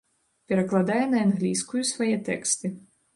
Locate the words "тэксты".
2.31-2.73